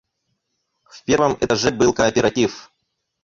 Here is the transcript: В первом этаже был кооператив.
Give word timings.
В 0.89 1.03
первом 1.03 1.37
этаже 1.41 1.69
был 1.69 1.93
кооператив. 1.93 2.71